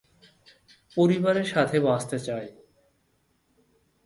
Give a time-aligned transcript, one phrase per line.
[0.97, 2.45] পরিবারে সাথে বাঁচতে চাই।